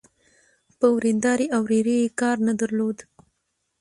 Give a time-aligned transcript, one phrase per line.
[0.79, 2.97] په وريندارې او ورېرې يې کار نه درلود.